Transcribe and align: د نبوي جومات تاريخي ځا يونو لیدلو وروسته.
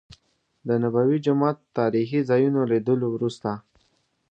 د 0.67 0.69
نبوي 0.83 1.17
جومات 1.25 1.57
تاريخي 1.79 2.19
ځا 2.27 2.35
يونو 2.43 2.61
لیدلو 2.71 3.07
وروسته. 3.11 3.51